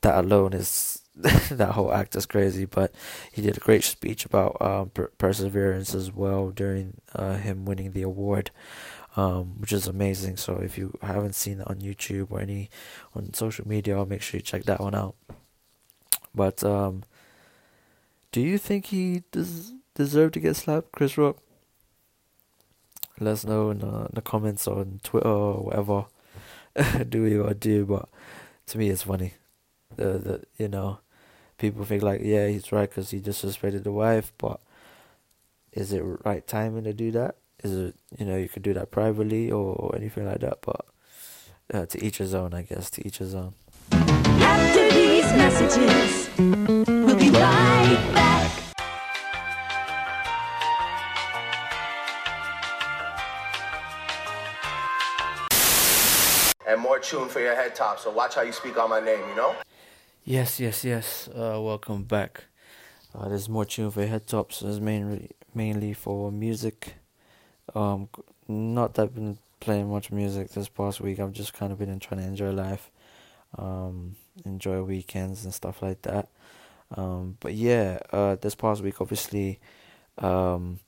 that 0.00 0.24
alone 0.24 0.54
is 0.54 1.02
that 1.16 1.72
whole 1.72 1.92
act 1.92 2.16
is 2.16 2.26
crazy. 2.26 2.64
But 2.64 2.94
he 3.32 3.42
did 3.42 3.56
a 3.58 3.60
great 3.60 3.84
speech 3.84 4.24
about 4.24 4.56
um, 4.62 4.90
per- 4.90 5.12
perseverance 5.18 5.94
as 5.94 6.10
well 6.10 6.50
during 6.50 7.00
uh, 7.14 7.36
him 7.36 7.66
winning 7.66 7.92
the 7.92 8.02
award, 8.02 8.50
um, 9.16 9.60
which 9.60 9.72
is 9.72 9.86
amazing. 9.86 10.36
So 10.36 10.56
if 10.56 10.76
you 10.78 10.96
haven't 11.02 11.34
seen 11.34 11.60
it 11.60 11.68
on 11.68 11.76
YouTube 11.76 12.30
or 12.30 12.40
any 12.40 12.70
on 13.14 13.32
social 13.34 13.66
media, 13.66 14.04
make 14.04 14.22
sure 14.22 14.38
you 14.38 14.42
check 14.42 14.64
that 14.64 14.80
one 14.80 14.94
out. 14.94 15.14
But 16.34 16.64
um, 16.64 17.04
do 18.32 18.40
you 18.40 18.58
think 18.58 18.86
he 18.86 19.22
does? 19.30 19.72
deserve 19.94 20.32
to 20.32 20.40
get 20.40 20.56
slapped, 20.56 20.92
Chris 20.92 21.16
Rock? 21.16 21.38
Let 23.20 23.32
us 23.32 23.44
know 23.44 23.70
in, 23.70 23.80
in 23.80 24.08
the 24.12 24.22
comments 24.22 24.66
on 24.66 25.00
Twitter 25.02 25.28
or 25.28 25.64
whatever. 25.64 26.06
do 27.08 27.24
you 27.24 27.42
gotta 27.42 27.54
do, 27.54 27.86
but 27.86 28.08
to 28.66 28.78
me 28.78 28.88
it's 28.88 29.02
funny. 29.02 29.34
The 29.96 30.18
the 30.18 30.44
you 30.58 30.68
know, 30.68 30.98
people 31.58 31.84
think 31.84 32.02
like 32.02 32.20
yeah 32.22 32.48
he's 32.48 32.72
right 32.72 32.88
because 32.88 33.10
he 33.10 33.20
disrespected 33.20 33.84
the 33.84 33.92
wife, 33.92 34.32
but 34.36 34.60
is 35.72 35.92
it 35.92 36.02
right 36.24 36.44
timing 36.44 36.84
to 36.84 36.92
do 36.92 37.12
that? 37.12 37.36
Is 37.64 37.94
you 38.18 38.26
know 38.26 38.36
you 38.36 38.46
could 38.46 38.62
do 38.62 38.74
that 38.74 38.90
privately 38.90 39.50
or, 39.50 39.74
or 39.74 39.96
anything 39.96 40.26
like 40.26 40.40
that? 40.40 40.58
But 40.60 40.84
uh, 41.72 41.86
to 41.86 42.04
each 42.04 42.18
his 42.18 42.34
own, 42.34 42.52
I 42.52 42.60
guess. 42.60 42.90
To 42.90 43.06
each 43.06 43.18
his 43.18 43.34
own. 43.34 43.54
After 43.90 44.90
these 44.90 45.24
messages, 45.32 46.28
we'll 46.36 47.16
be 47.16 47.30
right 47.30 48.10
back. 48.12 48.50
and 56.66 56.80
more 56.80 56.98
tune 56.98 57.28
for 57.28 57.40
your 57.40 57.54
head 57.54 57.74
top. 57.74 57.98
So 57.98 58.10
watch 58.10 58.34
how 58.34 58.42
you 58.42 58.52
speak 58.52 58.76
on 58.78 58.90
my 58.90 59.00
name, 59.00 59.20
you 59.28 59.36
know? 59.36 59.54
Yes, 60.24 60.60
yes, 60.60 60.84
yes. 60.84 61.28
Uh, 61.28 61.58
welcome 61.62 62.02
back. 62.02 62.44
Uh, 63.14 63.28
there's 63.28 63.48
more 63.48 63.64
tune 63.64 63.90
for 63.90 64.00
your 64.00 64.08
head 64.10 64.26
tops. 64.26 64.60
It's 64.60 64.80
mainly 64.80 65.30
mainly 65.54 65.94
for 65.94 66.30
music. 66.30 66.96
Um, 67.74 68.08
not 68.48 68.94
that 68.94 69.02
I've 69.02 69.14
been 69.14 69.38
playing 69.60 69.90
much 69.90 70.10
music 70.12 70.50
this 70.50 70.68
past 70.68 71.00
week. 71.00 71.18
I've 71.18 71.32
just 71.32 71.54
kind 71.54 71.72
of 71.72 71.78
been 71.78 71.98
trying 71.98 72.20
to 72.20 72.26
enjoy 72.26 72.50
life, 72.50 72.90
um, 73.58 74.16
enjoy 74.44 74.82
weekends 74.82 75.44
and 75.44 75.54
stuff 75.54 75.82
like 75.82 76.02
that. 76.02 76.28
Um, 76.96 77.36
but 77.40 77.54
yeah, 77.54 77.98
uh, 78.12 78.36
this 78.36 78.54
past 78.54 78.82
week, 78.82 79.00
obviously, 79.00 79.58
Um, 80.18 80.78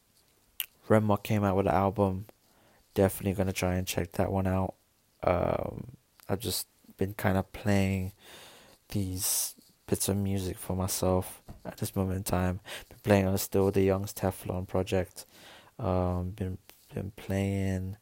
came 1.24 1.42
out 1.42 1.56
with 1.56 1.66
an 1.66 1.74
album. 1.74 2.26
Definitely 2.94 3.32
gonna 3.32 3.52
try 3.52 3.74
and 3.74 3.86
check 3.86 4.12
that 4.12 4.30
one 4.30 4.46
out. 4.46 4.74
Um, 5.24 5.96
I've 6.28 6.38
just 6.38 6.68
been 6.96 7.14
kind 7.14 7.36
of 7.36 7.52
playing 7.52 8.12
these 8.90 9.54
bits 9.86 10.08
of 10.08 10.16
music 10.16 10.56
for 10.58 10.76
myself 10.76 11.42
at 11.64 11.78
this 11.78 11.96
moment 11.96 12.18
in 12.18 12.22
time. 12.24 12.60
Been 12.88 12.98
playing 13.02 13.26
on 13.26 13.36
still 13.38 13.70
the 13.70 13.82
Young's 13.82 14.12
Teflon 14.12 14.66
project. 14.68 15.26
Um, 15.78 16.30
been 16.30 16.58
been 16.96 17.12
playing 17.16 17.96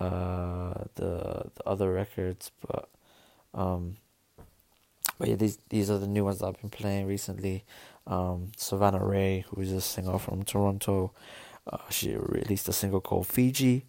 uh 0.00 0.84
the 0.96 1.50
the 1.54 1.64
other 1.66 1.92
records, 1.92 2.50
but 2.66 2.88
um, 3.54 3.96
but 5.18 5.28
yeah, 5.28 5.36
these 5.36 5.58
these 5.68 5.90
are 5.90 5.98
the 5.98 6.06
new 6.06 6.24
ones 6.24 6.42
I've 6.42 6.60
been 6.60 6.70
playing 6.70 7.06
recently. 7.06 7.64
Um, 8.06 8.52
Savannah 8.56 9.04
Ray, 9.04 9.44
who 9.48 9.60
is 9.60 9.72
a 9.72 9.80
singer 9.80 10.18
from 10.18 10.42
Toronto, 10.42 11.12
uh, 11.70 11.78
she 11.90 12.14
released 12.16 12.68
a 12.68 12.72
single 12.72 13.00
called 13.00 13.26
Fiji. 13.26 13.86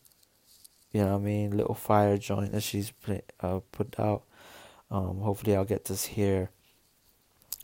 You 0.91 1.01
know 1.01 1.13
what 1.13 1.21
I 1.21 1.25
mean? 1.25 1.55
Little 1.55 1.75
fire 1.75 2.17
joint 2.17 2.51
that 2.51 2.63
she's 2.63 2.91
play, 2.91 3.21
uh, 3.41 3.59
put 3.71 3.99
out. 3.99 4.23
Um, 4.89 5.19
hopefully, 5.19 5.55
I'll 5.55 5.65
get 5.65 5.85
to 5.85 5.93
hear 5.93 6.49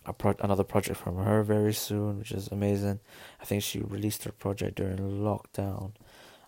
a 0.06 0.13
pro- 0.13 0.36
another 0.39 0.63
project 0.63 1.00
from 1.00 1.18
her 1.18 1.42
very 1.44 1.74
soon, 1.74 2.20
which 2.20 2.32
is 2.32 2.48
amazing. 2.50 3.00
I 3.42 3.46
think 3.46 3.63
she 3.63 3.80
released 3.80 4.24
her 4.25 4.32
project 4.32 4.75
during 4.75 4.98
lockdown 4.98 5.94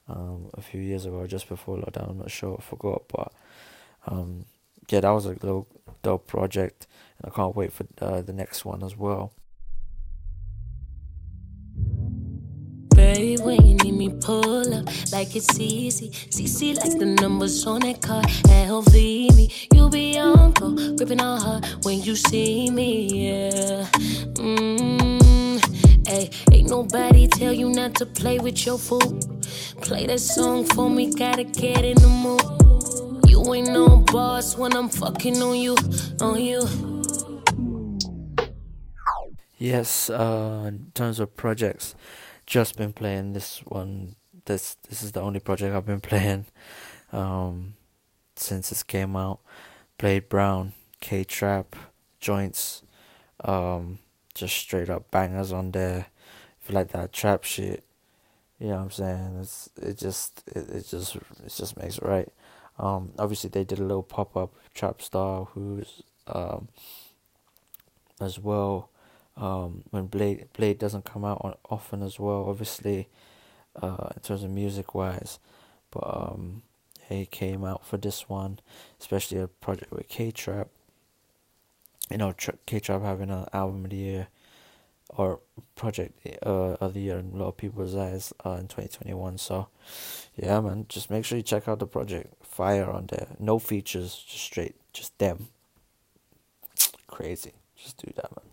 um, 0.07 0.49
a 0.53 0.61
few 0.61 0.81
years 0.81 1.05
ago, 1.05 1.25
just 1.27 1.49
before 1.49 1.77
lockdown. 1.77 2.11
I'm 2.11 2.17
not 2.17 2.31
sure, 2.31 2.57
I 2.57 2.61
forgot, 2.61 3.03
but 3.07 3.31
um, 4.07 4.45
yeah, 4.89 5.01
that 5.01 5.09
was 5.09 5.25
a 5.25 5.29
little 5.29 5.67
dope 6.03 6.27
project, 6.27 6.87
and 7.21 7.31
I 7.31 7.35
can't 7.35 7.55
wait 7.55 7.73
for 7.73 7.85
uh, 7.99 8.21
the 8.21 8.33
next 8.33 8.65
one 8.65 8.83
as 8.83 8.95
well. 8.95 9.33
When 13.43 13.65
you 13.65 13.75
need 13.75 13.93
me, 13.93 14.09
pull 14.21 14.73
up 14.73 14.85
like 15.11 15.35
it's 15.35 15.59
easy. 15.59 16.09
CC 16.09 16.75
like 16.75 16.99
the 16.99 17.05
numbers 17.05 17.65
on 17.65 17.81
that 17.81 18.01
car. 18.01 18.21
LV 18.21 18.93
me, 19.35 19.51
you 19.73 19.89
be 19.89 20.13
gripping 20.97 21.21
on 21.21 21.41
her 21.41 21.61
when 21.83 22.01
you 22.01 22.15
see 22.15 22.69
me, 22.69 23.29
yeah. 23.29 23.85
Mmm, 24.33 25.16
hey, 26.07 26.29
ain't 26.53 26.69
nobody 26.69 27.27
tell 27.27 27.51
you 27.51 27.69
not 27.69 27.93
to 27.95 28.05
play 28.05 28.39
with 28.39 28.65
your 28.65 28.77
food. 28.77 29.21
Play 29.81 30.07
that 30.07 30.19
song 30.19 30.63
for 30.63 30.89
me, 30.89 31.13
gotta 31.13 31.43
get 31.43 31.83
in 31.83 31.95
the 31.95 32.07
mood. 32.07 33.29
You 33.29 33.53
ain't 33.53 33.67
no 33.67 33.97
boss 33.97 34.57
when 34.57 34.73
I'm 34.73 34.89
fucking 34.89 35.41
on 35.41 35.57
you, 35.57 35.75
on 36.21 36.41
you. 36.41 36.61
Yes, 39.57 40.09
uh, 40.09 40.65
in 40.67 40.91
terms 40.93 41.19
of 41.19 41.35
projects, 41.35 41.95
just 42.45 42.77
been 42.77 42.93
playing 42.93 43.33
this 43.33 43.59
one. 43.65 44.15
This 44.45 44.77
this 44.87 45.03
is 45.03 45.11
the 45.11 45.21
only 45.21 45.41
project 45.41 45.75
I've 45.75 45.85
been 45.85 46.01
playing 46.11 46.45
um, 47.11 47.73
since 48.35 48.69
this 48.69 48.83
came 48.83 49.15
out. 49.15 49.39
Blade 49.97 50.29
Brown, 50.29 50.73
K 51.01 51.23
Trap, 51.23 51.75
Joints, 52.19 52.83
um, 53.43 53.99
just 54.37 54.55
straight 54.55 54.89
up 54.89 55.09
bangers 55.11 55.51
on 55.51 55.71
there. 55.71 56.07
If 56.61 56.69
you 56.69 56.75
like 56.75 56.89
that 56.89 57.13
trap 57.13 57.43
shit, 57.43 57.83
you 58.59 58.67
know 58.67 58.75
what 58.75 58.81
I'm 58.83 58.91
saying? 58.91 59.37
It's 59.41 59.69
it 59.81 59.97
just 59.97 60.43
it, 60.47 60.69
it 60.69 60.87
just 60.87 61.15
it 61.15 61.53
just 61.55 61.77
makes 61.77 61.97
it 61.97 62.03
right. 62.03 62.29
Um, 62.79 63.13
obviously 63.17 63.49
they 63.49 63.63
did 63.63 63.79
a 63.79 63.83
little 63.83 64.03
pop 64.03 64.37
up 64.37 64.53
trap 64.75 65.01
star 65.01 65.45
who's 65.45 66.03
um 66.27 66.67
as 68.21 68.37
well 68.37 68.89
um, 69.37 69.83
when 69.91 70.07
Blade 70.07 70.47
Blade 70.53 70.79
doesn't 70.79 71.05
come 71.05 71.23
out 71.23 71.41
on, 71.41 71.55
often 71.69 72.01
as 72.01 72.19
well, 72.19 72.45
obviously, 72.47 73.07
uh, 73.81 74.09
in 74.15 74.21
terms 74.21 74.43
of 74.43 74.49
music 74.49 74.95
wise, 74.95 75.39
but 75.91 76.03
um, 76.03 76.63
he 77.07 77.25
came 77.25 77.63
out 77.63 77.85
for 77.85 77.97
this 77.97 78.27
one, 78.27 78.59
especially 78.99 79.37
a 79.37 79.47
project 79.47 79.91
with 79.91 80.07
K 80.07 80.31
Trap. 80.31 80.69
You 82.09 82.17
know, 82.17 82.33
K 82.65 82.79
Trap 82.79 83.01
having 83.01 83.29
an 83.29 83.45
album 83.53 83.83
of 83.85 83.91
the 83.91 83.97
year 83.97 84.27
or 85.09 85.39
project 85.75 86.19
uh, 86.45 86.75
of 86.79 86.93
the 86.93 86.99
year 86.99 87.17
in 87.17 87.31
a 87.33 87.37
lot 87.37 87.47
of 87.47 87.57
people's 87.57 87.95
eyes 87.95 88.33
uh, 88.45 88.51
in 88.51 88.67
2021. 88.67 89.37
So, 89.37 89.67
yeah, 90.35 90.59
man, 90.59 90.85
just 90.89 91.09
make 91.09 91.25
sure 91.25 91.37
you 91.37 91.43
check 91.43 91.67
out 91.67 91.79
the 91.79 91.87
project. 91.87 92.33
Fire 92.45 92.89
on 92.89 93.07
there. 93.07 93.27
No 93.39 93.59
features, 93.59 94.15
just 94.27 94.43
straight, 94.43 94.75
just 94.93 95.17
them. 95.17 95.47
Crazy. 97.07 97.53
Just 97.75 97.97
do 97.97 98.11
that, 98.15 98.31
man. 98.35 98.45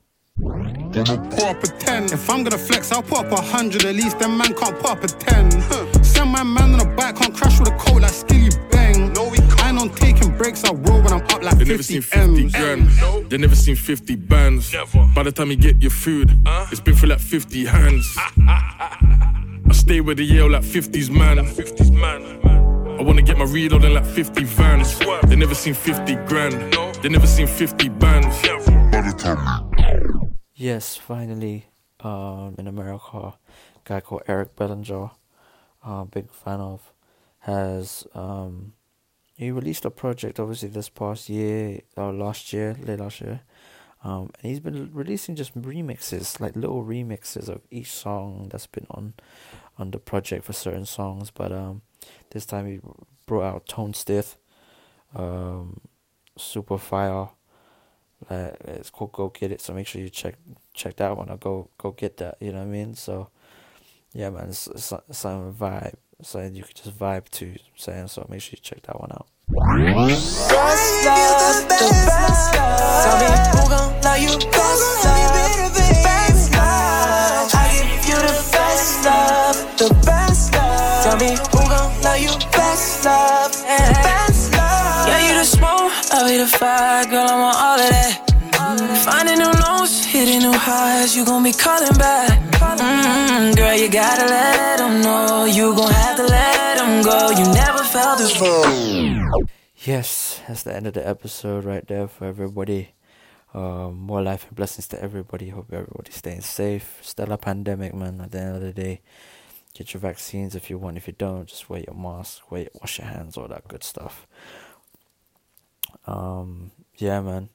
Pop 1.38 1.62
a 1.62 1.66
10. 1.66 2.04
If 2.04 2.28
I'm 2.28 2.42
gonna 2.42 2.58
flex, 2.58 2.92
I'll 2.92 3.02
pop 3.02 3.26
a 3.26 3.36
100. 3.36 3.84
At 3.84 3.94
least 3.94 4.18
them 4.18 4.36
man 4.36 4.52
can't 4.54 4.78
pop 4.80 5.02
a 5.02 5.06
10. 5.06 6.04
Send 6.04 6.30
my 6.30 6.42
man 6.42 6.74
on 6.74 6.80
a 6.80 6.96
bike, 6.96 7.16
can't 7.16 7.34
crash 7.34 7.58
with 7.60 7.68
a 7.68 7.76
coat 7.76 8.02
like 8.02 8.10
Skilly 8.10 8.50
Bang. 8.70 9.12
No, 9.12 9.28
we 9.28 9.38
can't. 9.38 9.43
I 9.43 9.43
on 9.84 9.94
taking 9.96 10.36
breaks, 10.36 10.64
I 10.64 10.72
roll 10.72 11.02
when 11.02 11.12
I'm 11.12 11.20
up 11.22 11.42
like 11.42 11.58
They 11.58 11.64
50 11.64 11.70
never 11.70 11.82
seen 11.82 12.02
50 12.02 12.42
M's. 12.42 12.52
grand. 12.54 13.30
They 13.30 13.36
never 13.38 13.54
seen 13.54 13.76
50 13.76 14.16
bands. 14.16 14.74
By 15.14 15.22
the 15.22 15.32
time 15.32 15.50
you 15.50 15.56
get 15.56 15.80
your 15.82 15.90
food, 15.90 16.30
it's 16.70 16.80
been 16.80 16.94
for 16.94 17.06
like 17.06 17.20
50 17.20 17.64
hands. 17.66 18.16
I 18.48 19.72
stay 19.72 20.00
with 20.00 20.18
the 20.18 20.24
Yale 20.24 20.50
like 20.50 20.62
50s 20.62 21.10
man. 21.10 21.36
50s 21.38 21.90
man. 21.92 22.22
I 22.98 23.02
wanna 23.02 23.22
get 23.22 23.36
my 23.38 23.44
read 23.44 23.72
on 23.72 23.84
in 23.84 23.92
like 23.94 24.06
50 24.06 24.44
vans. 24.44 24.98
They 25.28 25.36
never 25.36 25.54
seen 25.54 25.74
50 25.74 26.14
grand. 26.26 26.72
They 27.02 27.08
never 27.08 27.26
seen 27.26 27.46
50 27.46 27.88
bands. 27.90 28.36
Yes, 30.54 30.96
finally, 30.96 31.66
um, 32.00 32.54
in 32.58 32.66
America, 32.68 33.16
a 33.18 33.34
guy 33.84 34.00
called 34.00 34.22
Eric 34.28 34.54
Bellinger, 34.56 35.10
uh, 35.84 36.04
big 36.04 36.30
fan 36.32 36.60
of, 36.60 36.92
has 37.40 38.06
um, 38.14 38.72
he 39.36 39.50
released 39.50 39.84
a 39.84 39.90
project 39.90 40.38
obviously 40.38 40.68
this 40.68 40.88
past 40.88 41.28
year 41.28 41.80
or 41.96 42.12
last 42.12 42.52
year, 42.52 42.76
late 42.80 43.00
last 43.00 43.20
year, 43.20 43.40
um, 44.02 44.30
and 44.40 44.50
he's 44.50 44.60
been 44.60 44.90
releasing 44.92 45.34
just 45.34 45.60
remixes, 45.60 46.40
like 46.40 46.54
little 46.56 46.84
remixes 46.84 47.48
of 47.48 47.62
each 47.70 47.90
song 47.90 48.48
that's 48.50 48.66
been 48.66 48.86
on, 48.90 49.14
on 49.78 49.90
the 49.90 49.98
project 49.98 50.44
for 50.44 50.52
certain 50.52 50.86
songs. 50.86 51.30
But 51.30 51.52
um, 51.52 51.82
this 52.30 52.46
time 52.46 52.66
he 52.66 52.80
brought 53.26 53.44
out 53.44 53.66
Tone 53.66 53.94
Stith, 53.94 54.36
um, 55.14 55.80
Super 56.36 56.78
Fire. 56.78 57.28
Uh, 58.30 58.50
it's 58.66 58.88
called 58.90 59.12
Go 59.12 59.28
Get 59.28 59.52
It, 59.52 59.60
so 59.60 59.74
make 59.74 59.86
sure 59.86 60.00
you 60.00 60.08
check 60.08 60.36
check 60.72 60.96
that 60.96 61.16
one 61.16 61.28
or 61.28 61.36
go 61.36 61.68
go 61.76 61.90
get 61.90 62.16
that. 62.18 62.36
You 62.40 62.52
know 62.52 62.58
what 62.60 62.64
I 62.64 62.70
mean? 62.70 62.94
So 62.94 63.28
yeah, 64.14 64.30
man, 64.30 64.48
it's, 64.48 64.66
it's 64.68 64.84
so- 64.84 65.02
some 65.10 65.52
vibe, 65.52 65.94
so 66.22 66.40
you 66.40 66.62
could 66.62 66.76
just 66.76 66.98
vibe 66.98 67.28
to. 67.30 67.54
Saying 67.76 68.08
so, 68.08 68.26
make 68.28 68.40
sure 68.40 68.52
you 68.56 68.60
check 68.62 68.82
that 68.82 69.00
one 69.00 69.12
out. 69.12 69.26
Girl. 87.10 87.26
I 87.28 87.36
want 87.36 87.56
all 87.56 87.78
of 87.78 87.90
that. 87.90 88.24
Finding 89.04 89.53
you 91.14 91.24
gon' 91.24 91.42
be 91.42 91.52
calling 91.52 91.96
back. 91.98 92.30
Mm, 92.78 93.56
girl, 93.56 93.74
you 93.74 93.90
gotta 93.90 94.26
let 94.26 94.78
know. 95.02 95.44
You 95.44 95.74
gon' 95.74 95.92
have 95.92 96.16
to 96.16 96.26
let 96.26 97.04
go. 97.04 97.30
You 97.30 97.44
never 97.52 97.84
felt 97.84 98.18
this. 98.18 98.34
Yes, 99.84 100.40
that's 100.46 100.62
the 100.62 100.74
end 100.74 100.86
of 100.86 100.94
the 100.94 101.06
episode 101.06 101.64
right 101.64 101.86
there 101.86 102.08
for 102.08 102.24
everybody. 102.24 102.94
Um, 103.52 103.98
more 103.98 104.22
life 104.22 104.46
and 104.48 104.56
blessings 104.56 104.88
to 104.88 105.02
everybody. 105.02 105.50
Hope 105.50 105.72
everybody's 105.72 106.16
staying 106.16 106.40
safe. 106.40 106.98
Still 107.02 107.32
a 107.32 107.38
pandemic, 107.38 107.94
man. 107.94 108.20
At 108.20 108.30
the 108.32 108.40
end 108.40 108.56
of 108.56 108.62
the 108.62 108.72
day, 108.72 109.00
get 109.74 109.92
your 109.92 110.00
vaccines 110.00 110.54
if 110.54 110.70
you 110.70 110.78
want. 110.78 110.96
If 110.96 111.06
you 111.06 111.14
don't, 111.16 111.46
just 111.46 111.68
wear 111.68 111.80
your 111.80 111.94
mask, 111.96 112.50
wear, 112.50 112.68
wash 112.80 112.98
your 112.98 113.08
hands, 113.08 113.36
all 113.36 113.48
that 113.48 113.68
good 113.68 113.84
stuff. 113.84 114.26
Um, 116.06 116.70
yeah, 116.96 117.20
man. 117.20 117.50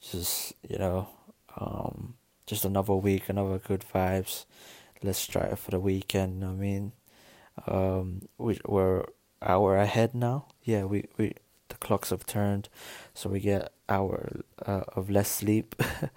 Just 0.00 0.54
you 0.68 0.78
know, 0.78 1.08
um, 1.56 2.14
just 2.50 2.64
another 2.64 2.94
week, 2.94 3.28
another 3.28 3.58
good 3.58 3.84
vibes. 3.94 4.44
Let's 5.04 5.20
strive 5.20 5.60
for 5.60 5.70
the 5.70 5.78
weekend. 5.78 6.44
I 6.44 6.48
mean, 6.48 6.92
um, 7.68 8.22
we 8.38 8.58
we're 8.66 9.04
hour 9.40 9.76
ahead 9.76 10.14
now. 10.16 10.46
Yeah, 10.64 10.84
we 10.84 11.06
we 11.16 11.34
the 11.68 11.76
clocks 11.76 12.10
have 12.10 12.26
turned, 12.26 12.68
so 13.14 13.30
we 13.30 13.38
get 13.38 13.72
hour 13.88 14.42
uh, 14.66 14.82
of 14.96 15.08
less 15.08 15.30
sleep. 15.30 15.76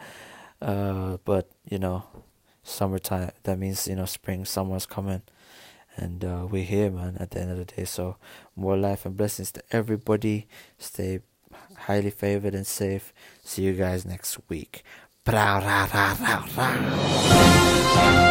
uh, 0.61 1.17
but 1.23 1.51
you 1.69 1.77
know, 1.77 2.03
summertime. 2.63 3.31
That 3.43 3.59
means 3.59 3.87
you 3.87 3.95
know 3.95 4.05
spring, 4.05 4.43
summer's 4.43 4.87
coming, 4.87 5.21
and 5.95 6.25
uh, 6.25 6.47
we're 6.49 6.63
here, 6.65 6.89
man. 6.89 7.15
At 7.19 7.29
the 7.31 7.41
end 7.41 7.51
of 7.51 7.57
the 7.59 7.65
day, 7.65 7.85
so 7.85 8.17
more 8.55 8.75
life 8.75 9.05
and 9.05 9.15
blessings 9.15 9.51
to 9.51 9.61
everybody. 9.69 10.47
Stay 10.79 11.19
highly 11.77 12.09
favored 12.09 12.55
and 12.55 12.65
safe. 12.65 13.13
See 13.43 13.61
you 13.61 13.73
guys 13.73 14.03
next 14.03 14.39
week. 14.49 14.83
Bra, 15.25 15.57
ra, 15.57 15.87
ra, 15.87 16.17
ra, 16.19 16.43
ra. 16.53 18.23